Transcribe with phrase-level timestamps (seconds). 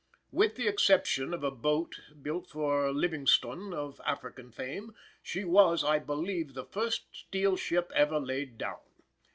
[0.31, 5.99] With the exception of a boat built for Livingstone of African fame, she was, I
[5.99, 8.79] believe, the first steel ship ever laid down.